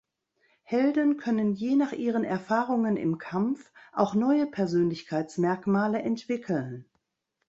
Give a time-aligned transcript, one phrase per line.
[0.63, 6.85] Helden können je nach ihren Erfahrungen im Kampf auch neue Persönlichkeitsmerkmale entwickeln.